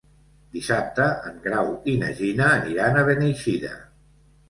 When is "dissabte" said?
0.55-1.09